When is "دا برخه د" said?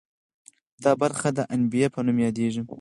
0.83-1.39